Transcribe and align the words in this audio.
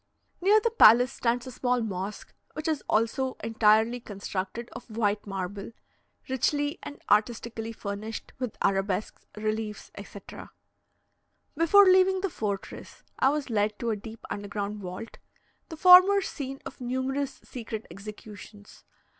Near 0.41 0.59
the 0.59 0.71
palace 0.71 1.11
stands 1.13 1.45
a 1.45 1.51
small 1.51 1.79
mosque, 1.79 2.33
which 2.53 2.67
is 2.67 2.83
also 2.89 3.37
entirely 3.43 3.99
constructed 3.99 4.67
of 4.71 4.89
white 4.89 5.27
marble, 5.27 5.73
richly 6.27 6.79
and 6.81 6.99
artistically 7.11 7.71
furnished 7.71 8.33
with 8.39 8.57
arabesques, 8.63 9.27
reliefs, 9.37 9.91
etc. 9.93 10.49
Before 11.55 11.85
leaving 11.85 12.21
the 12.21 12.31
fortress, 12.31 13.03
I 13.19 13.29
was 13.29 13.51
led 13.51 13.77
to 13.77 13.91
a 13.91 13.95
deep 13.95 14.25
underground 14.31 14.77
vault 14.79 15.19
the 15.69 15.77
former 15.77 16.21
scene 16.21 16.61
of 16.65 16.81
numerous 16.81 17.39
secret 17.43 17.85
executions. 17.91 18.83